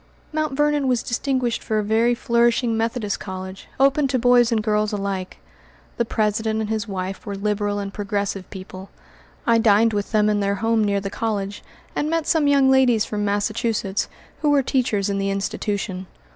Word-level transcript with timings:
Mt. 0.33 0.53
Vernon 0.53 0.87
was 0.87 1.03
distinguished 1.03 1.61
for 1.63 1.77
a 1.77 1.83
very 1.83 2.15
flourishing 2.15 2.75
Methodist 2.75 3.19
college, 3.19 3.67
open 3.79 4.07
to 4.07 4.17
boys 4.17 4.51
and 4.51 4.63
girls 4.63 4.91
alike. 4.91 5.37
The 5.97 6.05
president 6.05 6.59
and 6.59 6.71
his 6.71 6.87
wife 6.87 7.23
were 7.23 7.35
liberal 7.35 7.77
and 7.77 7.93
progressive 7.93 8.49
people. 8.49 8.89
I 9.45 9.59
dined 9.59 9.93
with 9.93 10.11
them 10.11 10.27
in 10.27 10.39
their 10.39 10.55
home 10.55 10.83
near 10.83 11.01
the 11.01 11.11
college, 11.11 11.63
and 11.95 12.09
met 12.09 12.25
some 12.25 12.47
young 12.47 12.71
ladies 12.71 13.05
from 13.05 13.23
Massachusetts, 13.23 14.09
who 14.41 14.49
were 14.49 14.63
teachers 14.63 15.07
in 15.07 15.19
the 15.19 15.29
institution. 15.29 16.07